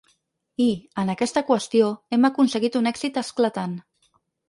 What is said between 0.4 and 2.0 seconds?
I, en aquesta qüestió,